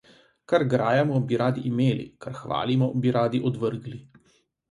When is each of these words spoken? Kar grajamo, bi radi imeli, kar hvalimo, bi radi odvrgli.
Kar 0.51 0.63
grajamo, 0.69 1.19
bi 1.31 1.37
radi 1.41 1.65
imeli, 1.71 2.07
kar 2.25 2.39
hvalimo, 2.39 2.89
bi 3.05 3.13
radi 3.19 3.43
odvrgli. 3.51 4.01